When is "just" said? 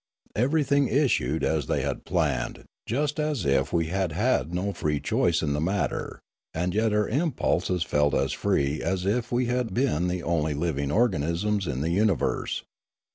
2.87-3.19